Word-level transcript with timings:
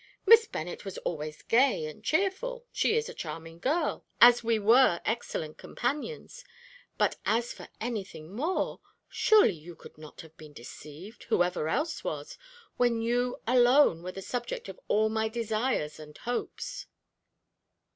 Miss 0.25 0.47
Bennet 0.47 0.83
was 0.83 0.97
always 1.05 1.43
gay 1.43 1.85
and 1.85 2.03
cheerful 2.03 2.65
she 2.71 2.95
is 2.95 3.07
a 3.07 3.13
charming 3.13 3.59
girl, 3.59 4.03
as 4.19 4.43
we 4.43 4.57
were 4.57 4.99
excellent 5.05 5.59
companions; 5.59 6.43
but 6.97 7.17
as 7.23 7.53
for 7.53 7.67
anything 7.79 8.35
more 8.35 8.79
surely 9.09 9.53
you 9.53 9.75
could 9.75 9.99
not 9.99 10.21
have 10.21 10.35
been 10.37 10.53
deceived, 10.53 11.25
whoever 11.25 11.69
else 11.69 12.03
was, 12.03 12.39
when 12.77 13.03
you 13.03 13.41
alone 13.45 14.01
were 14.01 14.11
the 14.11 14.23
subject 14.23 14.67
of 14.67 14.79
all 14.87 15.07
my 15.07 15.29
desires 15.29 15.99
and 15.99 16.17
hopes?" 16.17 16.87